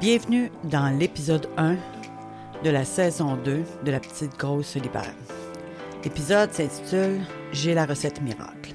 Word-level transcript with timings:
Bienvenue 0.00 0.50
dans 0.64 0.88
l'épisode 0.98 1.48
1 1.56 1.76
de 2.64 2.70
la 2.70 2.84
saison 2.84 3.36
2 3.36 3.62
de 3.84 3.90
La 3.92 4.00
Petite 4.00 4.36
Grosse 4.36 4.66
Solitaire. 4.66 5.14
L'épisode 6.02 6.52
s'intitule 6.52 7.20
J'ai 7.52 7.74
la 7.74 7.86
recette 7.86 8.20
miracle. 8.20 8.74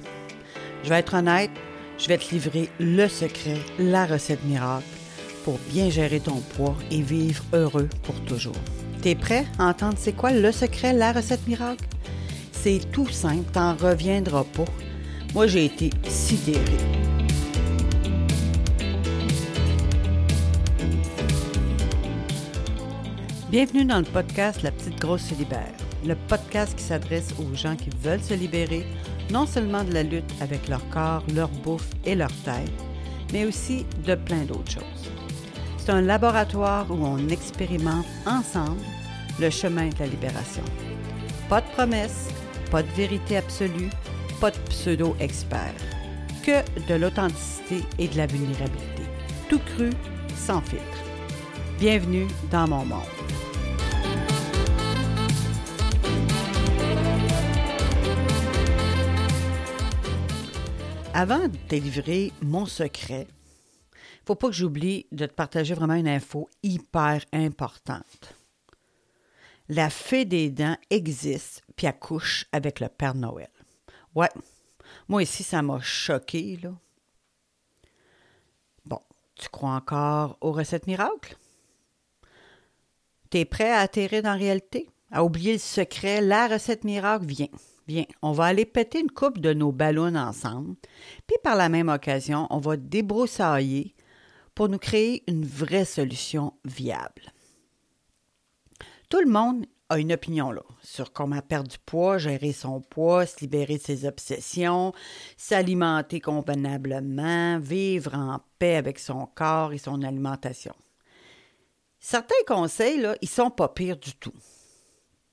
Je 0.82 0.88
vais 0.88 1.00
être 1.00 1.12
honnête, 1.14 1.50
je 1.98 2.08
vais 2.08 2.16
te 2.16 2.30
livrer 2.32 2.70
le 2.80 3.06
secret, 3.06 3.58
la 3.78 4.06
recette 4.06 4.42
miracle 4.44 4.86
pour 5.44 5.58
bien 5.68 5.90
gérer 5.90 6.20
ton 6.20 6.40
poids 6.56 6.76
et 6.90 7.02
vivre 7.02 7.44
heureux 7.52 7.88
pour 8.02 8.18
toujours. 8.22 8.56
T'es 9.02 9.14
prêt 9.14 9.44
à 9.58 9.66
entendre 9.66 9.96
c'est 9.98 10.16
quoi 10.16 10.30
le 10.32 10.52
secret, 10.52 10.94
la 10.94 11.12
recette 11.12 11.46
miracle? 11.46 11.84
C'est 12.52 12.80
tout 12.92 13.08
simple, 13.08 13.50
t'en 13.52 13.74
reviendras 13.74 14.44
pas. 14.44 14.64
Moi, 15.34 15.46
j'ai 15.46 15.66
été 15.66 15.90
sidérée. 16.08 16.99
Bienvenue 23.50 23.84
dans 23.84 23.98
le 23.98 24.04
podcast 24.04 24.62
La 24.62 24.70
Petite 24.70 25.00
Grosse 25.00 25.22
se 25.22 25.34
libère, 25.34 25.74
le 26.06 26.14
podcast 26.14 26.76
qui 26.76 26.84
s'adresse 26.84 27.34
aux 27.36 27.52
gens 27.56 27.74
qui 27.74 27.90
veulent 28.00 28.22
se 28.22 28.34
libérer 28.34 28.86
non 29.32 29.44
seulement 29.44 29.82
de 29.82 29.92
la 29.92 30.04
lutte 30.04 30.32
avec 30.40 30.68
leur 30.68 30.88
corps, 30.90 31.24
leur 31.34 31.48
bouffe 31.48 31.90
et 32.04 32.14
leur 32.14 32.30
tête, 32.44 32.70
mais 33.32 33.44
aussi 33.44 33.86
de 34.06 34.14
plein 34.14 34.44
d'autres 34.44 34.70
choses. 34.70 35.10
C'est 35.78 35.90
un 35.90 36.00
laboratoire 36.00 36.88
où 36.92 37.04
on 37.04 37.28
expérimente 37.28 38.06
ensemble 38.24 38.82
le 39.40 39.50
chemin 39.50 39.88
de 39.88 39.98
la 39.98 40.06
libération. 40.06 40.62
Pas 41.48 41.60
de 41.60 41.66
promesses, 41.70 42.28
pas 42.70 42.84
de 42.84 42.90
vérité 42.92 43.36
absolue, 43.36 43.90
pas 44.40 44.52
de 44.52 44.58
pseudo-expert, 44.68 45.74
que 46.44 46.62
de 46.86 46.94
l'authenticité 46.94 47.80
et 47.98 48.06
de 48.06 48.16
la 48.16 48.26
vulnérabilité. 48.26 49.02
Tout 49.48 49.60
cru, 49.74 49.90
sans 50.36 50.60
filtre. 50.60 50.84
Bienvenue 51.80 52.28
dans 52.52 52.68
mon 52.68 52.84
monde. 52.84 53.00
Avant 61.12 61.48
de 61.48 61.56
te 61.68 61.74
livrer 61.74 62.32
mon 62.40 62.66
secret, 62.66 63.26
faut 64.24 64.36
pas 64.36 64.46
que 64.46 64.54
j'oublie 64.54 65.06
de 65.10 65.26
te 65.26 65.32
partager 65.32 65.74
vraiment 65.74 65.94
une 65.94 66.08
info 66.08 66.48
hyper 66.62 67.24
importante. 67.32 68.34
La 69.68 69.90
fée 69.90 70.24
des 70.24 70.50
dents 70.50 70.76
existe 70.88 71.62
puis 71.74 71.88
accouche 71.88 72.46
avec 72.52 72.78
le 72.78 72.88
Père 72.88 73.14
Noël. 73.14 73.50
Ouais, 74.14 74.30
moi 75.08 75.22
ici, 75.22 75.42
ça 75.42 75.62
m'a 75.62 75.80
choqué. 75.80 76.58
Bon, 78.84 79.00
tu 79.34 79.48
crois 79.48 79.70
encore 79.70 80.38
aux 80.40 80.52
recettes 80.52 80.86
miracles? 80.86 81.36
T'es 83.30 83.44
prêt 83.44 83.72
à 83.72 83.80
atterrir 83.80 84.22
dans 84.22 84.30
la 84.30 84.36
réalité? 84.36 84.88
À 85.10 85.24
oublier 85.24 85.54
le 85.54 85.58
secret, 85.58 86.20
la 86.20 86.46
recette 86.46 86.84
miracle 86.84 87.26
vient. 87.26 87.48
Bien, 87.86 88.04
on 88.22 88.32
va 88.32 88.44
aller 88.44 88.66
péter 88.66 89.00
une 89.00 89.10
coupe 89.10 89.38
de 89.38 89.52
nos 89.52 89.72
ballons 89.72 90.14
ensemble, 90.14 90.76
puis 91.26 91.36
par 91.42 91.56
la 91.56 91.68
même 91.68 91.88
occasion, 91.88 92.46
on 92.50 92.58
va 92.58 92.76
débroussailler 92.76 93.94
pour 94.54 94.68
nous 94.68 94.78
créer 94.78 95.24
une 95.26 95.44
vraie 95.44 95.84
solution 95.84 96.52
viable. 96.64 97.32
Tout 99.08 99.20
le 99.20 99.30
monde 99.30 99.66
a 99.88 99.98
une 99.98 100.12
opinion 100.12 100.52
là, 100.52 100.62
sur 100.82 101.12
comment 101.12 101.40
perdre 101.40 101.68
du 101.68 101.78
poids, 101.78 102.16
gérer 102.16 102.52
son 102.52 102.80
poids, 102.80 103.26
se 103.26 103.40
libérer 103.40 103.76
de 103.76 103.82
ses 103.82 104.06
obsessions, 104.06 104.92
s'alimenter 105.36 106.20
convenablement, 106.20 107.58
vivre 107.58 108.14
en 108.14 108.40
paix 108.60 108.76
avec 108.76 109.00
son 109.00 109.26
corps 109.26 109.72
et 109.72 109.78
son 109.78 110.02
alimentation. 110.02 110.74
Certains 111.98 112.34
conseils, 112.46 113.00
là, 113.00 113.16
ils 113.20 113.28
sont 113.28 113.50
pas 113.50 113.68
pires 113.68 113.98
du 113.98 114.14
tout, 114.14 114.32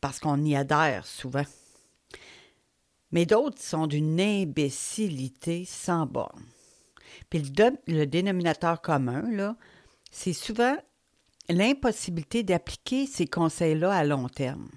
parce 0.02 0.20
qu'on 0.20 0.44
y 0.44 0.56
adhère 0.56 1.06
souvent 1.06 1.46
mais 3.12 3.26
d'autres 3.26 3.62
sont 3.62 3.88
d'une 3.88 4.20
imbécilité 4.20 5.66
sans 5.66 6.06
borne. 6.06 6.44
Puis 7.30 7.40
le, 7.88 8.06
dénominateur 8.06 8.82
commun, 8.82 9.56
c'est 10.12 10.34
souvent 10.34 10.78
l'impossibilité 11.50 12.44
d'appliquer 12.44 13.06
ces 13.06 13.28
conseils-là 13.28 13.94
à 13.94 14.04
long 14.04 14.30
terme. 14.30 14.70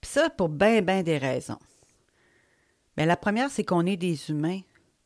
Puis 0.00 0.10
ça, 0.10 0.30
pour 0.30 0.48
bien, 0.48 0.82
bien 0.82 1.02
des 1.02 1.18
raisons. 1.18 1.58
Mais 2.96 3.06
la 3.06 3.16
première, 3.16 3.50
c'est 3.50 3.64
qu'on 3.64 3.86
est 3.86 3.96
des 3.96 4.30
humains, 4.30 4.60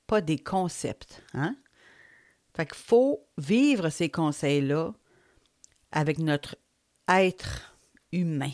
pas 0.07 0.21
des 0.21 0.39
concepts. 0.39 1.23
Hein? 1.35 1.57
Fait 2.55 2.67
qu'il 2.67 2.77
faut 2.77 3.25
vivre 3.39 3.91
ces 3.91 4.11
conseils-là 4.11 4.93
avec 5.93 6.19
notre 6.19 6.57
être 7.09 7.77
humain. 8.13 8.53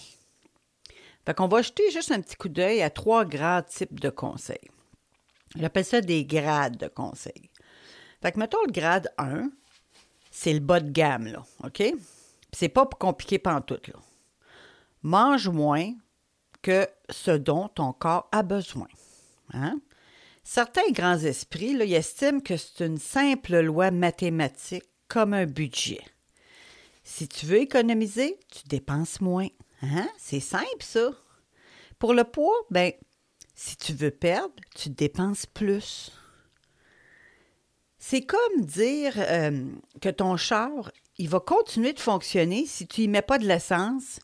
Fait 1.27 1.35
qu'on 1.35 1.49
va 1.49 1.61
jeter 1.61 1.91
juste 1.91 2.13
un 2.13 2.21
petit 2.21 2.37
coup 2.37 2.49
d'œil 2.49 2.83
à 2.83 2.91
trois 2.91 3.25
grands 3.25 3.63
types 3.63 3.99
de 3.99 4.11
conseils. 4.11 4.71
J'appelle 5.57 5.85
ça 5.85 6.01
des 6.01 6.25
grades 6.25 6.77
de 6.77 6.87
conseils. 6.87 7.51
Fait 8.23 8.33
que 8.33 8.39
mettons 8.39 8.63
le 8.67 8.73
grade 8.73 9.13
1, 9.19 9.51
c'est 10.31 10.53
le 10.53 10.61
bas 10.61 10.81
de 10.81 10.91
gamme, 10.91 11.27
là, 11.27 11.45
OK? 11.65 11.83
c'est 12.53 12.69
pas 12.69 12.87
compliqué 12.87 13.39
pantoute, 13.39 13.89
là. 13.89 13.99
Mange 15.03 15.49
moins 15.49 15.93
que 16.63 16.89
ce 17.11 17.31
dont 17.31 17.69
ton 17.69 17.93
corps 17.93 18.29
a 18.33 18.43
besoin. 18.43 18.89
Hein? 19.53 19.79
Certains 20.43 20.91
grands 20.91 21.19
esprits 21.19 21.75
là, 21.75 21.85
ils 21.85 21.95
estiment 21.95 22.41
que 22.41 22.57
c'est 22.57 22.85
une 22.85 22.99
simple 22.99 23.61
loi 23.61 23.91
mathématique 23.91 24.85
comme 25.07 25.35
un 25.35 25.47
budget. 25.47 26.01
Si 27.05 27.29
tu 27.29 27.47
veux 27.47 27.61
économiser, 27.61 28.39
tu 28.51 28.67
dépenses 28.67 29.21
moins. 29.21 29.49
Hein? 29.83 30.09
C'est 30.19 30.41
simple, 30.41 30.81
ça. 30.81 31.11
Pour 31.99 32.15
le 32.15 32.25
poids, 32.25 32.57
ben, 32.71 32.93
si 33.55 33.77
tu 33.77 33.93
veux 33.93 34.11
perdre, 34.11 34.55
tu 34.75 34.91
dépenses 34.91 35.47
plus. 35.47 36.13
C'est 37.99 38.23
comme 38.23 38.65
dire 38.65 39.15
euh, 39.17 39.65
que 40.01 40.11
ton 40.11 40.37
char, 40.37 40.93
il 41.19 41.29
va 41.29 41.41
continuer 41.41 41.93
de 41.93 42.01
fonctionner 42.01 42.67
si 42.67 42.87
tu 42.87 43.03
y 43.03 43.09
mets 43.09 43.23
pas 43.23 43.39
de 43.39 43.47
l'essence 43.47 44.21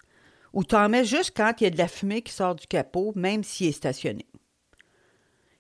ou 0.53 0.65
tu 0.65 0.75
en 0.75 0.89
mets 0.89 1.05
juste 1.05 1.33
quand 1.35 1.55
il 1.59 1.65
y 1.65 1.67
a 1.67 1.71
de 1.71 1.79
la 1.79 1.89
fumée 1.89 2.23
qui 2.23 2.33
sort 2.33 2.55
du 2.55 2.67
capot, 2.67 3.13
même 3.17 3.43
s'il 3.43 3.69
est 3.69 3.73
stationné. 3.73 4.27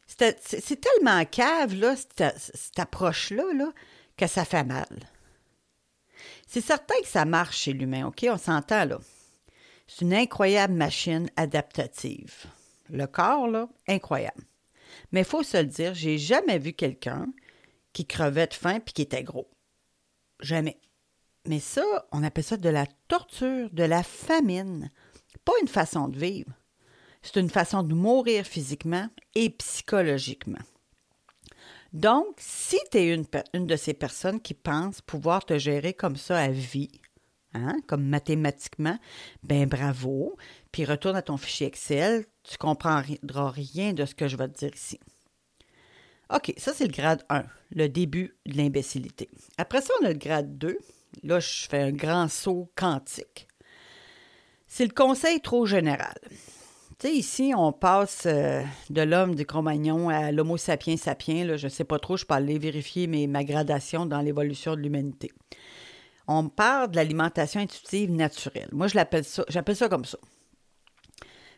C'est 0.07 0.81
tellement 0.81 1.25
cave, 1.25 1.75
là, 1.75 1.97
cette, 1.97 2.79
approche-là, 2.79 3.45
là, 3.55 3.73
que 4.17 4.27
ça 4.27 4.45
fait 4.45 4.65
mal. 4.65 5.09
C'est 6.47 6.61
certain 6.61 7.01
que 7.01 7.09
ça 7.09 7.25
marche 7.25 7.57
chez 7.57 7.73
l'humain, 7.73 8.07
OK? 8.07 8.27
On 8.29 8.37
s'entend, 8.37 8.85
là. 8.85 8.99
C'est 9.87 10.03
une 10.03 10.15
incroyable 10.15 10.75
machine 10.75 11.31
adaptative. 11.37 12.47
Le 12.89 13.07
corps, 13.07 13.49
là, 13.49 13.69
incroyable. 13.89 14.45
Mais 15.11 15.21
il 15.21 15.27
faut 15.27 15.43
se 15.43 15.57
le 15.57 15.67
dire, 15.67 15.95
j'ai 15.95 16.19
jamais 16.19 16.59
vu 16.59 16.73
quelqu'un 16.73 17.29
qui 17.93 18.07
crevait 18.07 18.47
de 18.47 18.55
faim 18.55 18.81
puis 18.81 18.93
qui 18.95 19.03
était 19.03 19.23
gros. 19.23 19.51
Jamais. 20.41 20.79
Mais 21.47 21.61
ça, 21.61 21.83
on 22.13 22.23
appelle 22.23 22.45
ça 22.45 22.57
de 22.57 22.69
la 22.69 22.87
torture, 23.09 23.69
de 23.71 23.83
la 23.83 24.03
famine. 24.03 24.91
Pas 25.45 25.53
une 25.61 25.69
façon 25.69 26.09
de 26.09 26.19
vivre. 26.19 26.53
C'est 27.23 27.41
une 27.41 27.51
façon 27.51 27.83
de 27.83 27.95
mourir 27.95 28.45
physiquement 28.45 29.09
et 29.35 29.51
psychologiquement. 29.51 30.59
Donc, 31.93 32.37
si 32.39 32.79
tu 32.91 32.99
es 32.99 33.15
une, 33.15 33.27
une, 33.53 33.67
de 33.67 33.77
ces 33.77 33.95
personnes 33.95 34.41
qui 34.41 34.55
pensent 34.55 35.03
pouvoir 35.03 35.45
te 35.45 35.59
gérer 35.59 35.93
comme 35.93 36.17
ça 36.17 36.39
à 36.39 36.49
vie, 36.49 37.01
Hein, 37.55 37.77
comme 37.87 38.05
mathématiquement, 38.05 38.99
ben 39.43 39.69
bravo, 39.69 40.37
puis 40.71 40.87
retourne 40.87 41.17
à 41.17 41.23
ton 41.23 41.37
fichier 41.37 41.67
Excel, 41.67 42.25
tu 42.45 42.57
comprendras 42.57 43.51
rien 43.51 43.93
de 43.93 44.07
ce 44.07 44.15
que 44.15 44.27
je 44.27 44.39
vais 44.39 44.49
te 44.49 44.59
dire 44.59 44.75
ici. 44.75 44.99
OK, 46.35 46.55
ça 46.57 46.73
c'est 46.73 46.87
le 46.87 46.93
grade 46.93 47.23
1, 47.29 47.45
le 47.73 47.89
début 47.89 48.35
de 48.47 48.57
l'imbécilité. 48.57 49.29
Après 49.59 49.83
ça, 49.83 49.93
on 50.01 50.07
a 50.07 50.13
le 50.13 50.19
grade 50.19 50.57
2. 50.57 50.79
Là, 51.25 51.41
je 51.41 51.67
fais 51.69 51.83
un 51.83 51.93
grand 51.93 52.29
saut 52.29 52.71
quantique. 52.75 53.47
C'est 54.67 54.87
le 54.87 54.95
conseil 54.95 55.43
trop 55.43 55.67
général. 55.67 56.17
Tu 56.99 57.09
sais, 57.09 57.15
ici, 57.15 57.53
on 57.55 57.71
passe 57.73 58.23
euh, 58.25 58.63
de 58.89 59.03
l'homme 59.03 59.35
du 59.35 59.45
Cro-Magnon 59.45 60.09
à 60.09 60.33
l'homo 60.33 60.57
sapiens 60.57 60.97
sapiens. 60.97 61.45
Là, 61.45 61.59
je 61.59 61.67
ne 61.67 61.71
sais 61.71 61.85
pas 61.85 61.99
trop, 61.99 62.17
je 62.17 62.25
peux 62.25 62.33
aller 62.33 62.59
vérifier 62.59 63.07
mes, 63.09 63.27
ma 63.27 63.45
gradation 63.45 64.07
dans 64.07 64.23
l'évolution 64.23 64.75
de 64.75 64.81
l'humanité 64.81 65.31
on 66.39 66.49
parle 66.49 66.91
de 66.91 66.97
l'alimentation 66.97 67.61
intuitive 67.61 68.11
naturelle. 68.11 68.69
Moi, 68.73 68.89
je 68.89 68.95
l'appelle 68.95 69.25
ça, 69.25 69.45
j'appelle 69.49 69.77
ça 69.77 69.89
comme 69.89 70.05
ça. 70.05 70.19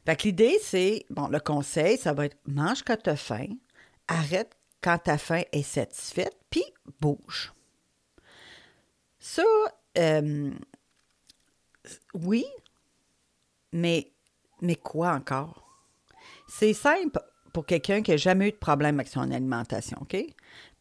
Fait 0.07 0.17
que 0.17 0.25
l'idée, 0.25 0.59
c'est, 0.63 1.07
bon, 1.11 1.29
le 1.29 1.41
conseil, 1.41 1.97
ça 1.97 2.13
va 2.13 2.27
être 2.27 2.37
mange 2.47 2.83
quand 2.83 2.97
tu 3.03 3.11
as 3.11 3.17
faim, 3.17 3.47
arrête 4.07 4.57
quand 4.83 4.99
ta 4.99 5.17
faim 5.17 5.43
est 5.53 5.63
satisfaite, 5.63 6.37
puis 6.51 6.65
bouge. 7.01 7.53
Ça, 9.19 9.43
euh, 9.97 10.51
oui, 12.13 12.45
mais, 13.73 14.13
mais 14.61 14.77
quoi 14.77 15.13
encore? 15.13 15.67
C'est 16.49 16.75
simple 16.75 17.19
pour 17.55 17.65
quelqu'un 17.65 18.03
qui 18.03 18.11
n'a 18.11 18.19
jamais 18.19 18.49
eu 18.49 18.53
de 18.53 18.57
problème 18.57 18.97
avec 19.01 19.09
son 19.09 19.31
alimentation, 19.31 19.97
OK? 20.03 20.17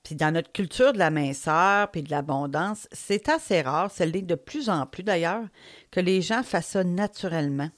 Puis 0.04 0.16
dans 0.16 0.34
notre 0.34 0.52
culture 0.52 0.92
de 0.92 1.00
la 1.00 1.10
minceur 1.10 1.90
puis 1.90 2.04
de 2.04 2.12
l'abondance, 2.12 2.88
c'est 2.92 3.30
assez 3.30 3.62
rare, 3.62 3.90
c'est 3.90 4.12
de 4.12 4.36
plus 4.36 4.70
en 4.70 4.86
plus 4.86 5.04
d'ailleurs, 5.04 5.48
que 5.92 6.02
les 6.02 6.22
gens 6.22 6.44
fassent 6.44 6.76
naturellement. 6.76 7.70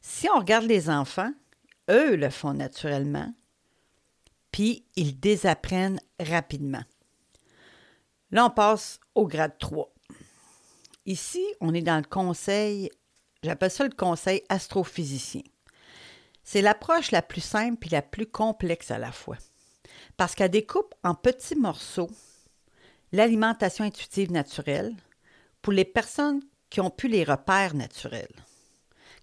Si 0.00 0.28
on 0.28 0.38
regarde 0.38 0.66
les 0.66 0.90
enfants, 0.90 1.32
eux 1.88 2.16
le 2.16 2.30
font 2.30 2.52
naturellement, 2.52 3.32
puis 4.50 4.84
ils 4.96 5.18
désapprennent 5.18 6.00
rapidement. 6.18 6.82
Là, 8.32 8.46
on 8.46 8.50
passe 8.50 8.98
au 9.14 9.28
grade 9.28 9.56
3. 9.58 9.92
Ici, 11.06 11.44
on 11.60 11.74
est 11.74 11.82
dans 11.82 11.96
le 11.96 12.08
conseil, 12.08 12.90
j'appelle 13.44 13.70
ça 13.70 13.84
le 13.84 13.94
conseil 13.94 14.42
astrophysicien. 14.48 15.42
C'est 16.42 16.60
l'approche 16.60 17.12
la 17.12 17.22
plus 17.22 17.40
simple 17.40 17.86
et 17.86 17.90
la 17.90 18.02
plus 18.02 18.26
complexe 18.26 18.90
à 18.90 18.98
la 18.98 19.12
fois 19.12 19.36
parce 20.16 20.34
qu'elle 20.34 20.50
découpe 20.50 20.94
en 21.02 21.14
petits 21.14 21.56
morceaux 21.56 22.10
l'alimentation 23.12 23.84
intuitive 23.84 24.32
naturelle 24.32 24.94
pour 25.62 25.72
les 25.72 25.84
personnes 25.84 26.40
qui 26.70 26.80
ont 26.80 26.90
pu 26.90 27.08
les 27.08 27.24
repères 27.24 27.74
naturels. 27.74 28.34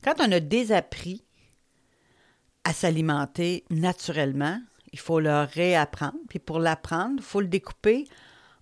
Quand 0.04 0.16
on 0.20 0.32
a 0.32 0.40
désappris 0.40 1.24
à 2.64 2.74
s'alimenter 2.74 3.66
naturellement, 3.70 4.60
il 4.94 5.00
faut 5.00 5.20
le 5.20 5.44
réapprendre. 5.44 6.18
Puis 6.30 6.40
pour 6.40 6.60
l'apprendre, 6.60 7.16
il 7.18 7.24
faut 7.24 7.42
le 7.42 7.48
découper 7.48 8.08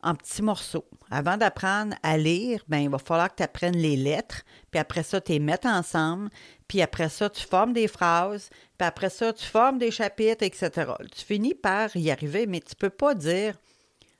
en 0.03 0.15
petits 0.15 0.41
morceaux. 0.41 0.85
Avant 1.11 1.37
d'apprendre 1.37 1.95
à 2.03 2.17
lire, 2.17 2.63
ben, 2.67 2.77
il 2.77 2.89
va 2.89 2.99
falloir 2.99 3.29
que 3.29 3.37
tu 3.37 3.43
apprennes 3.43 3.77
les 3.77 3.95
lettres, 3.95 4.43
puis 4.71 4.79
après 4.79 5.03
ça, 5.03 5.19
tu 5.19 5.31
les 5.31 5.39
mettes 5.39 5.65
ensemble, 5.65 6.29
puis 6.67 6.81
après 6.81 7.09
ça, 7.09 7.29
tu 7.29 7.43
formes 7.43 7.73
des 7.73 7.87
phrases, 7.87 8.49
puis 8.77 8.87
après 8.87 9.09
ça, 9.09 9.33
tu 9.33 9.45
formes 9.45 9.79
des 9.79 9.91
chapitres, 9.91 10.43
etc. 10.43 10.91
Tu 11.11 11.25
finis 11.25 11.55
par 11.55 11.95
y 11.95 12.11
arriver, 12.11 12.45
mais 12.45 12.59
tu 12.59 12.73
ne 12.75 12.79
peux 12.79 12.89
pas 12.89 13.15
dire 13.15 13.55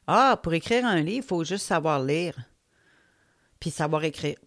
Ah, 0.08 0.40
pour 0.42 0.54
écrire 0.54 0.86
un 0.86 1.02
livre, 1.02 1.26
il 1.26 1.28
faut 1.28 1.44
juste 1.44 1.66
savoir 1.66 2.04
lire, 2.04 2.36
puis 3.60 3.70
savoir 3.70 4.04
écrire. 4.04 4.38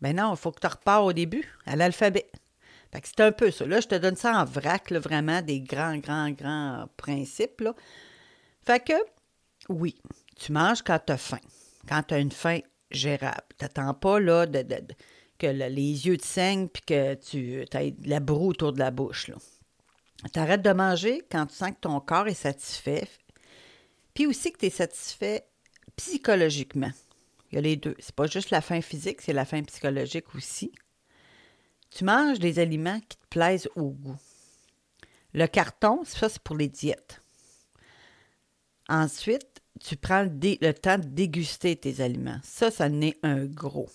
Ben 0.00 0.16
non, 0.16 0.32
il 0.32 0.36
faut 0.36 0.52
que 0.52 0.60
tu 0.60 0.66
repars 0.66 1.04
au 1.04 1.12
début, 1.12 1.52
à 1.66 1.76
l'alphabet. 1.76 2.30
Fait 2.92 3.00
que 3.00 3.08
c'est 3.08 3.20
un 3.20 3.32
peu 3.32 3.50
ça. 3.50 3.66
Là, 3.66 3.80
je 3.80 3.88
te 3.88 3.94
donne 3.94 4.16
ça 4.16 4.32
en 4.40 4.44
vrac, 4.44 4.90
vraiment, 4.92 5.42
des 5.42 5.60
grands, 5.60 5.98
grands, 5.98 6.30
grands 6.30 6.88
principes. 6.96 7.60
Là. 7.60 7.74
Fait 8.64 8.80
que, 8.80 8.94
oui, 9.68 10.00
tu 10.38 10.52
manges 10.52 10.82
quand 10.82 10.98
tu 11.04 11.12
as 11.12 11.18
faim, 11.18 11.40
quand 11.88 12.02
tu 12.04 12.14
as 12.14 12.18
une 12.18 12.32
faim 12.32 12.60
gérable. 12.90 13.42
Tu 13.58 13.64
n'attends 13.64 13.94
pas 13.94 14.20
là, 14.20 14.46
que 14.46 15.46
les 15.46 16.06
yeux 16.06 16.16
te 16.16 16.26
saignent 16.26 16.68
puis 16.68 16.82
que 16.82 17.14
tu 17.14 17.64
aies 17.72 17.90
de 17.90 18.08
la 18.08 18.20
broue 18.20 18.50
autour 18.50 18.72
de 18.72 18.78
la 18.78 18.90
bouche. 18.90 19.30
Tu 20.32 20.38
arrêtes 20.38 20.62
de 20.62 20.72
manger 20.72 21.22
quand 21.30 21.46
tu 21.46 21.54
sens 21.54 21.70
que 21.70 21.80
ton 21.80 22.00
corps 22.00 22.28
est 22.28 22.34
satisfait, 22.34 23.08
puis 24.14 24.26
aussi 24.26 24.52
que 24.52 24.58
tu 24.58 24.66
es 24.66 24.70
satisfait 24.70 25.46
psychologiquement. 25.96 26.90
Il 27.50 27.56
y 27.56 27.58
a 27.58 27.60
les 27.60 27.76
deux. 27.76 27.94
C'est 27.98 28.14
pas 28.14 28.26
juste 28.26 28.50
la 28.50 28.60
faim 28.60 28.80
physique, 28.80 29.20
c'est 29.20 29.32
la 29.32 29.44
faim 29.44 29.62
psychologique 29.62 30.34
aussi. 30.34 30.72
Tu 31.90 32.04
manges 32.04 32.38
des 32.38 32.58
aliments 32.58 33.00
qui 33.00 33.16
te 33.16 33.26
plaisent 33.30 33.68
au 33.74 33.90
goût. 33.90 34.18
Le 35.32 35.46
carton, 35.46 36.02
ça, 36.04 36.28
c'est 36.28 36.42
pour 36.42 36.56
les 36.56 36.68
diètes. 36.68 37.22
Ensuite, 38.88 39.57
tu 39.78 39.96
prends 39.96 40.22
le, 40.22 40.72
temps 40.72 40.98
de 40.98 41.06
déguster 41.06 41.76
tes 41.76 42.00
aliments. 42.00 42.40
Ça, 42.42 42.70
ça 42.70 42.88
n'est 42.88 43.16
un 43.22 43.44
gros. 43.44 43.88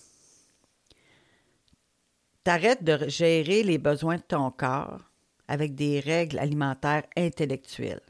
T'arrêtes 2.42 2.84
de 2.84 3.08
gérer 3.08 3.62
les 3.62 3.78
besoins 3.78 4.16
de 4.16 4.22
ton 4.22 4.50
corps 4.50 5.00
avec 5.48 5.74
des 5.74 6.00
règles 6.00 6.38
alimentaires 6.38 7.04
intellectuelles. 7.16 8.02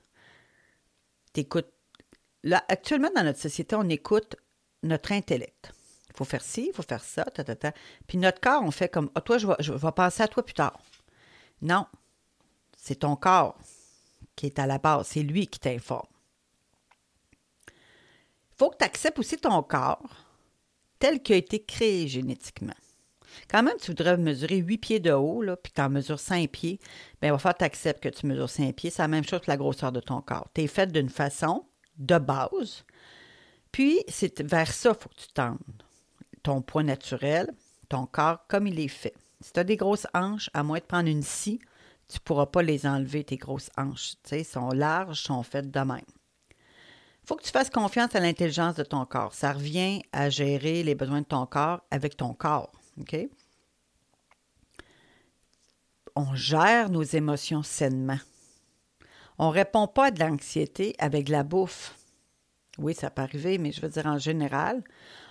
T'écoutes. 1.32 1.70
Là, 2.42 2.64
actuellement, 2.68 3.10
dans 3.14 3.24
notre 3.24 3.40
société, 3.40 3.74
on 3.76 3.88
écoute 3.88 4.36
notre 4.82 5.12
intellect. 5.12 5.72
Il 6.10 6.16
faut 6.16 6.24
faire 6.24 6.42
ci, 6.42 6.66
il 6.68 6.74
faut 6.74 6.82
faire 6.82 7.02
ça, 7.02 7.24
ta, 7.24 7.42
ta, 7.42 7.56
ta. 7.56 7.72
Puis 8.06 8.18
notre 8.18 8.40
corps, 8.40 8.62
on 8.62 8.70
fait 8.70 8.88
comme, 8.88 9.10
ah, 9.14 9.20
toi, 9.20 9.38
je 9.38 9.46
vais, 9.46 9.56
je 9.60 9.72
vais 9.72 9.92
penser 9.92 10.22
à 10.22 10.28
toi 10.28 10.44
plus 10.44 10.54
tard. 10.54 10.78
Non, 11.62 11.86
c'est 12.76 13.00
ton 13.00 13.16
corps 13.16 13.58
qui 14.36 14.46
est 14.46 14.58
à 14.58 14.66
la 14.66 14.78
base, 14.78 15.08
c'est 15.08 15.22
lui 15.22 15.46
qui 15.46 15.58
t'informe 15.58 16.13
faut 18.56 18.70
que 18.70 18.76
tu 18.78 18.84
acceptes 18.84 19.18
aussi 19.18 19.36
ton 19.36 19.62
corps 19.62 20.02
tel 20.98 21.22
qu'il 21.22 21.34
a 21.34 21.38
été 21.38 21.62
créé 21.62 22.08
génétiquement. 22.08 22.74
Quand 23.50 23.62
même, 23.62 23.76
tu 23.80 23.90
voudrais 23.90 24.16
mesurer 24.16 24.58
8 24.58 24.78
pieds 24.78 25.00
de 25.00 25.10
haut, 25.10 25.42
là, 25.42 25.56
puis 25.56 25.72
tu 25.72 25.80
en 25.80 25.90
mesures 25.90 26.20
5 26.20 26.48
pieds, 26.50 26.78
bien, 27.20 27.30
il 27.30 27.32
va 27.32 27.38
falloir 27.38 27.54
que 27.54 27.58
tu 27.58 27.64
acceptes 27.64 28.02
que 28.02 28.08
tu 28.08 28.26
mesures 28.26 28.48
5 28.48 28.74
pieds. 28.74 28.90
C'est 28.90 29.02
la 29.02 29.08
même 29.08 29.24
chose 29.24 29.40
que 29.40 29.50
la 29.50 29.56
grosseur 29.56 29.92
de 29.92 30.00
ton 30.00 30.20
corps. 30.20 30.48
Tu 30.54 30.62
es 30.62 30.66
fait 30.66 30.90
d'une 30.90 31.08
façon 31.08 31.66
de 31.98 32.18
base, 32.18 32.84
puis 33.72 34.02
c'est 34.08 34.40
vers 34.42 34.72
ça 34.72 34.90
qu'il 34.90 35.02
faut 35.02 35.08
que 35.08 35.20
tu 35.20 35.28
tendes. 35.32 35.58
Ton 36.42 36.62
poids 36.62 36.82
naturel, 36.82 37.52
ton 37.88 38.06
corps 38.06 38.46
comme 38.46 38.66
il 38.66 38.78
est 38.78 38.88
fait. 38.88 39.14
Si 39.40 39.52
tu 39.52 39.60
as 39.60 39.64
des 39.64 39.76
grosses 39.76 40.06
hanches, 40.14 40.48
à 40.54 40.62
moins 40.62 40.78
de 40.78 40.84
prendre 40.84 41.08
une 41.08 41.22
scie, 41.22 41.58
tu 42.08 42.16
ne 42.16 42.24
pourras 42.24 42.46
pas 42.46 42.62
les 42.62 42.86
enlever, 42.86 43.24
tes 43.24 43.36
grosses 43.36 43.70
hanches. 43.76 44.14
Tu 44.22 44.44
sont 44.44 44.70
larges, 44.70 45.22
sont 45.22 45.42
faites 45.42 45.70
de 45.70 45.80
même 45.80 46.00
faut 47.24 47.36
que 47.36 47.42
tu 47.42 47.50
fasses 47.50 47.70
confiance 47.70 48.14
à 48.14 48.20
l'intelligence 48.20 48.74
de 48.74 48.84
ton 48.84 49.04
corps. 49.06 49.34
Ça 49.34 49.52
revient 49.52 50.02
à 50.12 50.28
gérer 50.28 50.82
les 50.82 50.94
besoins 50.94 51.22
de 51.22 51.26
ton 51.26 51.46
corps 51.46 51.82
avec 51.90 52.16
ton 52.16 52.34
corps. 52.34 52.72
On 56.16 56.34
gère 56.34 56.90
nos 56.90 57.02
émotions 57.02 57.62
sainement. 57.62 58.18
On 59.38 59.48
ne 59.48 59.54
répond 59.54 59.88
pas 59.88 60.06
à 60.06 60.10
de 60.10 60.20
l'anxiété 60.20 60.94
avec 60.98 61.28
la 61.28 61.42
bouffe. 61.42 61.96
Oui, 62.78 62.94
ça 62.94 63.10
peut 63.10 63.22
arriver, 63.22 63.58
mais 63.58 63.72
je 63.72 63.80
veux 63.80 63.88
dire 63.88 64.06
en 64.06 64.18
général, 64.18 64.82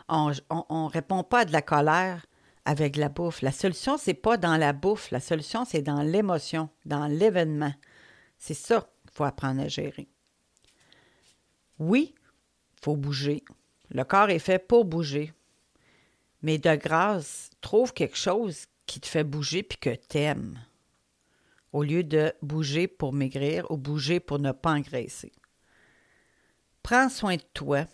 on 0.09 0.29
ne 0.29 0.89
répond 0.89 1.23
pas 1.23 1.41
à 1.41 1.45
de 1.45 1.53
la 1.53 1.61
colère 1.61 2.25
avec 2.65 2.95
la 2.97 3.09
bouffe. 3.09 3.41
La 3.41 3.51
solution, 3.51 3.97
c'est 3.97 4.13
pas 4.13 4.37
dans 4.37 4.57
la 4.57 4.73
bouffe. 4.73 5.11
La 5.11 5.19
solution, 5.19 5.63
c'est 5.65 5.81
dans 5.81 6.01
l'émotion, 6.01 6.69
dans 6.85 7.07
l'événement. 7.07 7.73
C'est 8.37 8.53
ça 8.53 8.81
qu'il 9.03 9.11
faut 9.11 9.23
apprendre 9.23 9.61
à 9.61 9.67
gérer. 9.67 10.09
Oui, 11.79 12.13
faut 12.81 12.95
bouger. 12.95 13.43
Le 13.89 14.03
corps 14.03 14.29
est 14.29 14.39
fait 14.39 14.59
pour 14.59 14.85
bouger. 14.85 15.33
Mais 16.41 16.57
de 16.57 16.75
grâce, 16.75 17.49
trouve 17.61 17.93
quelque 17.93 18.17
chose 18.17 18.65
qui 18.85 18.99
te 18.99 19.07
fait 19.07 19.23
bouger 19.23 19.63
puis 19.63 19.77
que 19.77 19.95
t'aimes. 19.95 20.59
Au 21.71 21.83
lieu 21.83 22.03
de 22.03 22.33
bouger 22.41 22.87
pour 22.87 23.13
maigrir 23.13 23.69
ou 23.71 23.77
bouger 23.77 24.19
pour 24.19 24.39
ne 24.39 24.51
pas 24.51 24.73
engraisser. 24.73 25.31
Prends 26.83 27.09
soin 27.09 27.37
de 27.37 27.43
toi, 27.53 27.85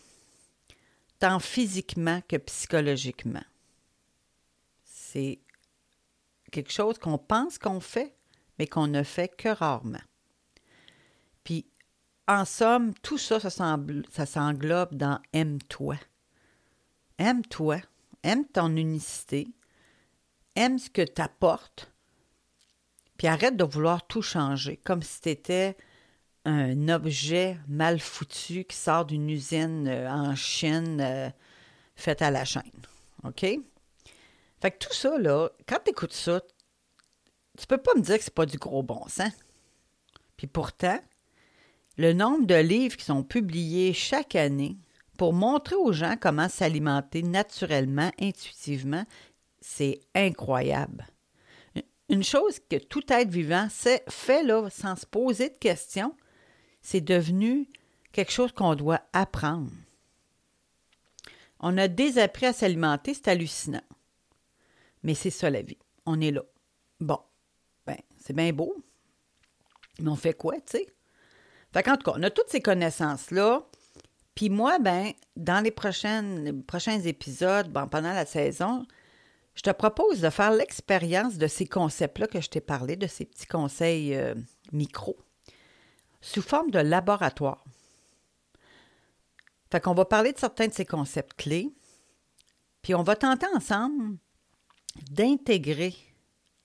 tant 1.20 1.40
physiquement 1.40 2.22
que 2.28 2.38
psychologiquement. 2.38 3.44
C'est 4.83 5.40
quelque 6.52 6.71
chose 6.71 6.98
qu'on 6.98 7.19
pense 7.19 7.59
qu'on 7.59 7.80
fait, 7.80 8.16
mais 8.57 8.68
qu'on 8.68 8.88
ne 8.88 9.04
fait 9.04 9.30
que 9.30 9.50
rarement. 9.50 10.02
Puis 11.44 11.66
en 12.30 12.45
somme, 12.45 12.94
tout 13.02 13.18
ça, 13.18 13.40
ça 13.40 13.50
s'englobe 14.26 14.94
dans 14.94 15.19
aime-toi. 15.33 15.95
Aime-toi, 17.18 17.81
aime 18.24 18.45
ton 18.45 18.76
unicité, 18.76 19.48
aime 20.56 20.78
ce 20.78 20.92
que 20.92 21.02
tu 21.02 21.21
apportes, 21.21 21.92
puis 23.18 23.28
arrête 23.28 23.57
de 23.57 23.64
vouloir 23.64 24.06
tout 24.06 24.21
changer, 24.21 24.78
comme 24.78 25.02
si 25.02 25.19
tu 25.21 25.76
un 26.45 26.88
objet 26.88 27.57
mal 27.68 28.00
foutu 28.00 28.64
qui 28.64 28.78
sort 28.78 29.06
d'une 29.06 29.30
usine 29.30 29.88
euh, 29.88 30.09
en 30.09 30.36
Chine 30.36 31.02
euh, 31.02 31.30
faite 31.95 32.21
à 32.21 32.31
la 32.31 32.45
chaîne. 32.45 32.64
OK? 33.24 33.42
Fait 33.42 34.71
que 34.71 34.78
tout 34.78 34.94
ça, 34.94 35.18
là, 35.18 35.50
quand 35.68 35.80
tu 35.83 35.92
écoutes 35.92 36.14
ça, 36.14 36.42
tu 37.57 37.68
peux 37.68 37.78
pas 37.78 37.94
me 37.95 38.02
dire 38.02 38.18
que 38.18 38.24
c'est 38.24 38.33
pas 38.33 38.45
du 38.45 38.57
gros 38.57 38.83
bon 38.83 39.06
sens. 39.07 39.33
Puis 40.38 40.48
pourtant, 40.48 41.00
le 42.00 42.14
nombre 42.14 42.46
de 42.46 42.56
livres 42.56 42.96
qui 42.96 43.04
sont 43.04 43.24
publiés 43.24 43.92
chaque 43.92 44.34
année 44.34 44.78
pour 45.18 45.34
montrer 45.34 45.76
aux 45.76 45.92
gens 45.92 46.16
comment 46.18 46.48
s'alimenter 46.48 47.24
naturellement, 47.24 48.10
intuitivement, 48.22 49.04
c'est 49.60 50.00
incroyable. 50.16 51.06
Une 52.08 52.24
chose 52.24 52.62
que 52.70 52.78
tout 52.78 53.04
être 53.10 53.30
vivant 53.30 53.68
fait 54.08 54.44
là, 54.44 54.70
sans 54.70 54.96
se 54.96 55.06
poser 55.06 55.50
de 55.50 55.56
questions, 55.56 56.16
c'est 56.82 57.02
devenu 57.02 57.68
quelque 58.14 58.32
chose 58.32 58.54
qu'on 58.54 58.76
doit 58.76 59.02
apprendre. 59.12 59.70
On 61.60 61.78
a 61.78 61.90
désappris 61.90 62.46
à 62.46 62.54
s'alimenter, 62.54 63.14
c'est 63.14 63.28
hallucinant. 63.28 63.84
Mais 65.04 65.16
c'est 65.16 65.32
ça 65.32 65.50
la 65.50 65.64
vie. 65.64 65.78
On 66.06 66.22
est 66.22 66.32
là. 66.32 66.44
Bon, 67.02 67.20
ben, 67.86 67.98
c'est 68.18 68.34
bien 68.34 68.54
beau. 68.54 68.74
Mais 70.00 70.10
on 70.10 70.16
fait 70.16 70.34
quoi, 70.34 70.56
tu 70.62 70.78
sais? 70.78 70.88
Fait 71.73 71.83
qu'en 71.83 71.97
tout 71.97 72.11
cas, 72.11 72.18
on 72.18 72.23
a 72.23 72.30
toutes 72.30 72.49
ces 72.49 72.61
connaissances-là. 72.61 73.64
Puis 74.35 74.49
moi, 74.49 74.80
ben, 74.80 75.11
dans 75.35 75.64
les, 75.64 75.71
prochains 75.71 77.02
épisodes, 77.02 77.69
ben, 77.71 77.88
pendant 77.88 78.14
la 78.14 78.26
saison, 78.26 78.85
je 79.56 79.61
te 79.61 79.69
propose 79.71 80.21
de 80.21 80.30
faire 80.30 80.52
l'expérience 80.52 81.38
de 81.38 81.47
ces 81.47 81.66
concepts-là 81.66 82.28
que 82.28 82.42
je 82.42 82.49
t'ai 82.49 82.61
parlé, 82.61 82.95
de 82.95 83.07
ces 83.07 83.26
petits 83.26 83.45
conseils 83.45 84.16
euh, 84.16 84.33
micro, 84.71 85.18
sous 86.21 86.42
forme 86.42 86.71
de 86.71 86.80
laboratoire. 86.80 87.64
Fait 89.71 89.81
qu'on 89.81 89.94
va 89.94 90.06
parler 90.06 90.31
de 90.31 90.40
certains 90.40 90.68
de 90.68 90.73
ces 90.73 90.85
concepts 90.85 91.33
clés, 91.33 91.71
puis 92.81 92.95
on 92.95 93.04
va 93.04 93.16
tenter 93.16 93.45
ensemble 93.54 94.18
d'intégrer 95.11 95.95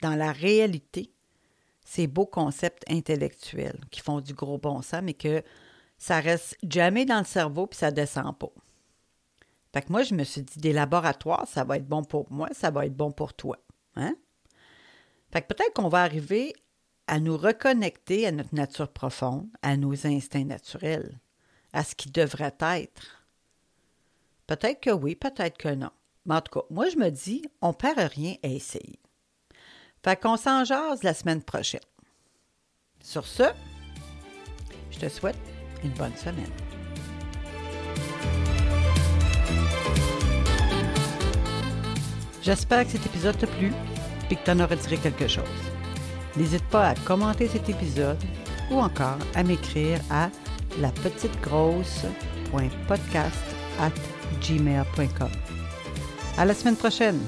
dans 0.00 0.14
la 0.14 0.32
réalité 0.32 1.13
ces 1.84 2.06
beaux 2.06 2.26
concepts 2.26 2.82
intellectuels 2.90 3.80
qui 3.90 4.00
font 4.00 4.20
du 4.20 4.34
gros 4.34 4.58
bon 4.58 4.82
sens, 4.82 5.02
mais 5.02 5.14
que 5.14 5.42
ça 5.98 6.20
reste 6.20 6.56
jamais 6.68 7.04
dans 7.04 7.18
le 7.18 7.24
cerveau 7.24 7.66
puis 7.66 7.78
ça 7.78 7.90
descend 7.90 8.36
pas. 8.36 8.52
Fait 9.72 9.82
que 9.82 9.92
moi, 9.92 10.02
je 10.02 10.14
me 10.14 10.24
suis 10.24 10.42
dit, 10.42 10.58
des 10.58 10.72
laboratoires, 10.72 11.46
ça 11.48 11.64
va 11.64 11.76
être 11.76 11.86
bon 11.86 12.04
pour 12.04 12.30
moi, 12.30 12.48
ça 12.52 12.70
va 12.70 12.86
être 12.86 12.96
bon 12.96 13.10
pour 13.10 13.34
toi. 13.34 13.58
Hein? 13.96 14.14
Fait 15.32 15.42
que 15.42 15.48
peut-être 15.48 15.74
qu'on 15.74 15.88
va 15.88 16.02
arriver 16.02 16.54
à 17.06 17.18
nous 17.20 17.36
reconnecter 17.36 18.26
à 18.26 18.32
notre 18.32 18.54
nature 18.54 18.88
profonde, 18.88 19.48
à 19.62 19.76
nos 19.76 20.06
instincts 20.06 20.44
naturels, 20.44 21.18
à 21.72 21.82
ce 21.82 21.94
qui 21.94 22.10
devrait 22.10 22.54
être. 22.60 23.26
Peut-être 24.46 24.80
que 24.80 24.90
oui, 24.90 25.16
peut-être 25.16 25.58
que 25.58 25.74
non. 25.74 25.90
Mais 26.24 26.36
en 26.36 26.40
tout 26.40 26.60
cas, 26.60 26.66
moi, 26.70 26.88
je 26.88 26.96
me 26.96 27.10
dis, 27.10 27.42
on 27.60 27.72
perd 27.72 27.98
rien 27.98 28.36
à 28.42 28.48
essayer. 28.48 29.00
Fait 30.04 30.20
qu'on 30.20 30.36
s'en 30.36 30.64
jase 30.64 31.02
la 31.02 31.14
semaine 31.14 31.42
prochaine. 31.42 31.80
Sur 33.02 33.26
ce, 33.26 33.44
je 34.90 34.98
te 34.98 35.08
souhaite 35.08 35.38
une 35.82 35.92
bonne 35.92 36.14
semaine. 36.14 36.52
J'espère 42.42 42.84
que 42.84 42.90
cet 42.90 43.06
épisode 43.06 43.38
t'a 43.38 43.46
plu 43.46 43.72
et 44.30 44.36
que 44.36 44.44
tu 44.44 44.50
en 44.50 44.60
auras 44.60 44.76
tiré 44.76 44.98
quelque 44.98 45.26
chose. 45.26 45.44
N'hésite 46.36 46.68
pas 46.68 46.90
à 46.90 46.94
commenter 46.94 47.48
cet 47.48 47.70
épisode 47.70 48.22
ou 48.70 48.80
encore 48.80 49.16
à 49.34 49.42
m'écrire 49.42 49.98
à 50.10 50.28
la 50.80 50.90
petite 50.90 51.40
grosse.podcast 51.40 53.42
at 53.80 53.92
gmail.com. 54.42 55.30
À 56.36 56.44
la 56.44 56.52
semaine 56.52 56.76
prochaine! 56.76 57.20